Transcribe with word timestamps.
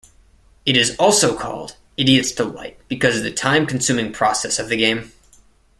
It 0.65 0.75
is 0.75 0.95
also 0.95 1.37
called 1.37 1.75
Idiot's 1.95 2.31
Delight 2.31 2.79
because 2.87 3.15
of 3.17 3.21
the 3.23 3.31
time-consuming 3.31 4.13
process 4.13 4.57
of 4.57 4.67
the 4.67 4.75
game. 4.75 5.11